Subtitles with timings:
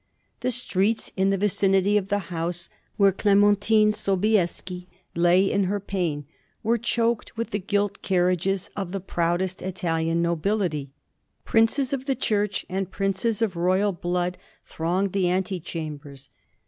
[0.39, 6.25] The streets in the vicinity of the house where Clementine Sobieski lay in her pain
[6.63, 10.89] were choked with the gilt carriages of the proudest Italian nobility;
[11.45, 16.29] princes of the Church and princes of royal blood thronged the antechambers.